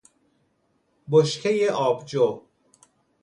بشکهی 1.09 1.69
آبجو 1.69 2.41